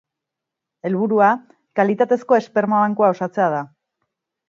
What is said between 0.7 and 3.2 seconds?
Helburua, kalitatezko esperma bankua